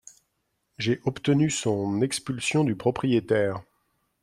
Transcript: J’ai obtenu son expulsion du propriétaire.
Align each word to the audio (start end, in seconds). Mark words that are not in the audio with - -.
J’ai 0.79 0.99
obtenu 1.05 1.51
son 1.51 2.01
expulsion 2.01 2.63
du 2.63 2.75
propriétaire. 2.75 3.61